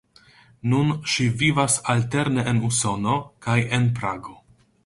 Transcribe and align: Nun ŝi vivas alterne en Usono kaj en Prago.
Nun 0.71 0.93
ŝi 1.15 1.27
vivas 1.43 1.77
alterne 1.95 2.47
en 2.53 2.65
Usono 2.71 3.15
kaj 3.49 3.59
en 3.79 3.91
Prago. 4.01 4.39